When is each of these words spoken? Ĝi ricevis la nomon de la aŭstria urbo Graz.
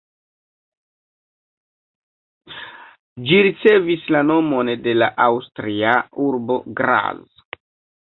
Ĝi 3.27 3.39
ricevis 3.49 4.09
la 4.17 4.25
nomon 4.33 4.75
de 4.89 4.99
la 5.01 5.13
aŭstria 5.29 5.97
urbo 6.29 6.63
Graz. 6.83 7.25